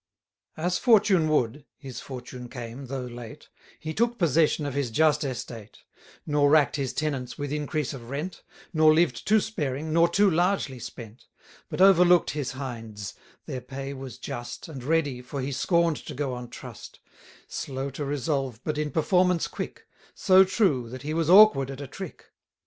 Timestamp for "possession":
4.17-4.65